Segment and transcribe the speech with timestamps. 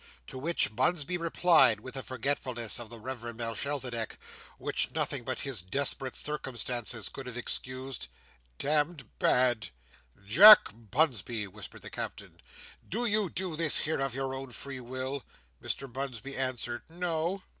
[0.25, 4.17] To which Bunsby replied, with a forgetfulness of the Reverend Melchisedech,
[4.57, 8.09] which nothing but his desperate circumstances could have excused:
[8.57, 9.69] "D——d bad,"
[10.25, 12.41] "Jack Bunsby," whispered the Captain,
[12.89, 15.23] "do you do this here, of your own free will?"
[15.61, 17.43] Mr Bunsby answered "No."